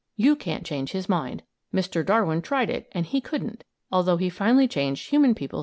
You 0.15 0.35
can't 0.35 0.65
change 0.65 0.93
his 0.93 1.07
mind. 1.07 1.43
Mr. 1.71 2.03
Darwin 2.03 2.41
tried 2.41 2.71
it 2.71 2.89
and 2.91 3.05
he 3.05 3.21
couldn't; 3.21 3.63
although 3.91 4.17
he 4.17 4.31
finally 4.31 4.67
changed 4.67 5.11
human 5.11 5.35
people's 5.35 5.53
minds 5.53 5.53
a 5.53 5.55
lot. 5.57 5.59